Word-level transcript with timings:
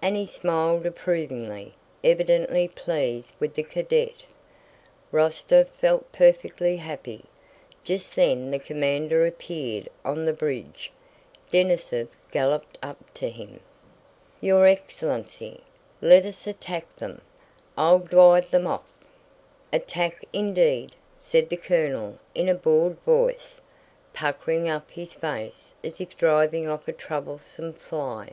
And 0.00 0.16
he 0.16 0.24
smiled 0.24 0.86
approvingly, 0.86 1.74
evidently 2.02 2.66
pleased 2.66 3.32
with 3.38 3.52
the 3.52 3.62
cadet. 3.62 4.24
Rostóv 5.12 5.68
felt 5.68 6.10
perfectly 6.12 6.78
happy. 6.78 7.26
Just 7.84 8.16
then 8.16 8.50
the 8.50 8.58
commander 8.58 9.26
appeared 9.26 9.90
on 10.02 10.24
the 10.24 10.32
bridge. 10.32 10.92
Denísov 11.52 12.08
galloped 12.32 12.78
up 12.82 12.96
to 13.16 13.28
him. 13.28 13.60
"Your 14.40 14.66
excellency! 14.66 15.60
Let 16.00 16.24
us 16.24 16.46
attack 16.46 16.96
them! 16.96 17.20
I'll 17.76 18.00
dwive 18.00 18.48
them 18.48 18.66
off." 18.66 18.88
"Attack 19.74 20.24
indeed!" 20.32 20.92
said 21.18 21.50
the 21.50 21.56
colonel 21.58 22.18
in 22.34 22.48
a 22.48 22.54
bored 22.54 22.98
voice, 23.02 23.60
puckering 24.14 24.70
up 24.70 24.90
his 24.92 25.12
face 25.12 25.74
as 25.84 26.00
if 26.00 26.16
driving 26.16 26.66
off 26.66 26.88
a 26.88 26.94
troublesome 26.94 27.74
fly. 27.74 28.32